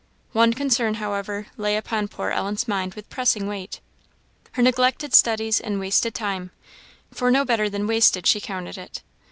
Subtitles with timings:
[0.31, 3.81] One concern, however, lay upon poor Ellen's mind with pressing weight
[4.53, 6.49] her neglected studies and wasted time;
[7.13, 9.03] for no better than wasted she counted it.